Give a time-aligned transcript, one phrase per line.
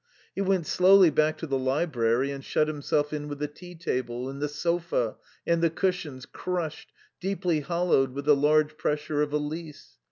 [0.33, 4.29] He went slowly back to the library and shut himself in with the tea table,
[4.29, 9.97] and the sofa, and the cushions crushed, deeply hollowed with the large pressure of Elise.